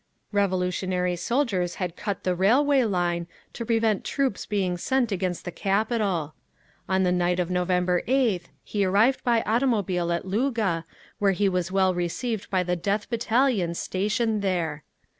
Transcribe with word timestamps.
Revolutionary 0.31 1.15
soldiers 1.15 1.75
had 1.75 1.95
cut 1.95 2.23
the 2.23 2.33
railway 2.33 2.85
line, 2.85 3.27
to 3.53 3.63
prevent 3.63 4.03
troops 4.03 4.47
being 4.47 4.75
sent 4.75 5.11
against 5.11 5.45
the 5.45 5.51
capital. 5.51 6.33
On 6.89 7.03
the 7.03 7.11
night 7.11 7.39
of 7.39 7.51
November 7.51 8.01
8th 8.07 8.45
he 8.63 8.83
arrived 8.83 9.23
by 9.23 9.43
automobile 9.43 10.11
at 10.11 10.25
Luga, 10.25 10.85
where 11.19 11.33
he 11.33 11.47
was 11.47 11.71
well 11.71 11.93
received 11.93 12.49
by 12.49 12.63
the 12.63 12.75
Death 12.75 13.11
Battalions 13.11 13.77
stationed 13.77 14.41
there. 14.41 14.83